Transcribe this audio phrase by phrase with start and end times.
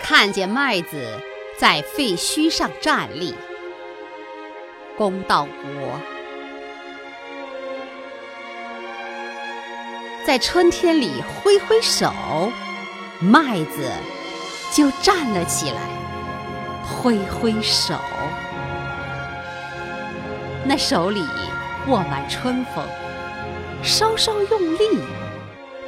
[0.00, 1.20] 看见麦子
[1.58, 3.34] 在废墟上站立。
[4.96, 6.00] 公道国，
[10.24, 12.12] 在春天里挥挥手，
[13.18, 13.90] 麦子
[14.72, 15.80] 就站了起来，
[16.84, 17.94] 挥挥手。
[20.64, 21.22] 那手里
[21.88, 22.86] 握满春风，
[23.82, 25.00] 稍稍用力，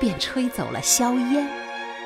[0.00, 1.48] 便吹走了硝烟，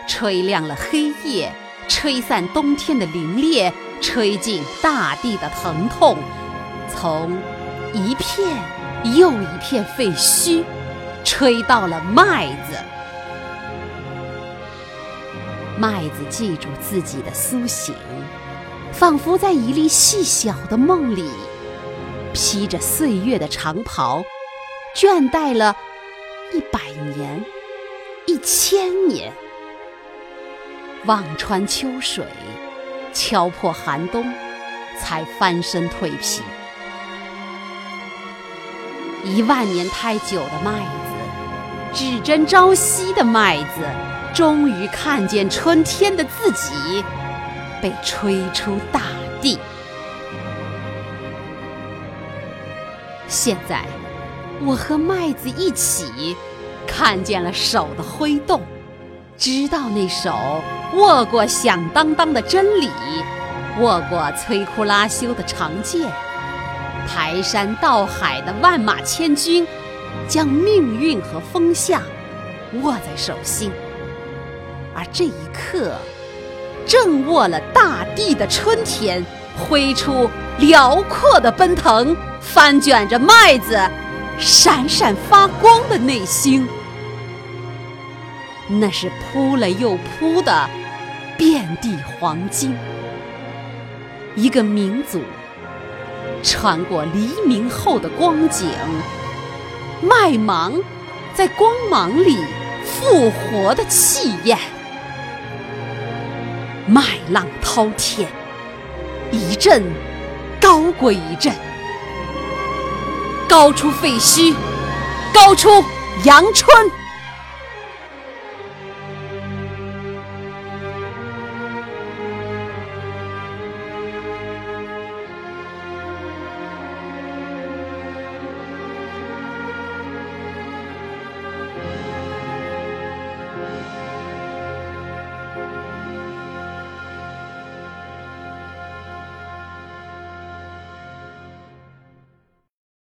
[0.06, 1.50] 吹亮了黑夜，
[1.90, 6.16] 吹散冬天的凛冽，吹尽大地的疼痛。
[6.88, 7.36] 从
[7.92, 8.56] 一片
[9.16, 10.62] 又一片废墟，
[11.24, 12.76] 吹到了麦子。
[15.76, 17.92] 麦子记住自己的苏醒，
[18.92, 21.28] 仿佛在一粒细小的梦里，
[22.32, 24.22] 披着岁月的长袍，
[24.94, 25.76] 倦怠了
[26.52, 26.80] 一百
[27.16, 27.44] 年、
[28.26, 29.32] 一千年，
[31.06, 32.24] 望穿秋水，
[33.12, 34.24] 敲破寒冬，
[34.98, 36.42] 才翻身蜕皮。
[39.24, 43.80] 一万年太久的麦子，只争朝夕的麦子，
[44.34, 47.02] 终于看见春天的自己
[47.80, 49.00] 被吹出大
[49.40, 49.58] 地。
[53.26, 53.86] 现在，
[54.62, 56.36] 我和麦子一起
[56.86, 58.60] 看见了手的挥动，
[59.40, 60.62] 知道那手
[60.96, 62.90] 握过响当当的真理，
[63.78, 66.02] 握过摧枯拉朽的长剑。
[67.08, 69.66] 排山倒海的万马千军，
[70.28, 72.02] 将命运和风向
[72.82, 73.72] 握在手心，
[74.94, 75.94] 而这一刻，
[76.86, 79.24] 正握了大地的春天，
[79.56, 83.80] 挥出辽阔的奔腾，翻卷着麦子
[84.38, 86.68] 闪闪发光的内心。
[88.72, 90.70] 那是铺了又铺的
[91.36, 92.76] 遍地黄金，
[94.36, 95.20] 一个民族。
[96.42, 98.68] 穿过黎明后的光景，
[100.00, 100.72] 麦芒
[101.34, 102.38] 在光芒里
[102.84, 104.56] 复活的气焰，
[106.86, 108.28] 麦浪滔天，
[109.32, 109.82] 一阵
[110.60, 111.52] 高过一阵，
[113.48, 114.54] 高出废墟，
[115.34, 115.68] 高出
[116.24, 116.70] 阳春。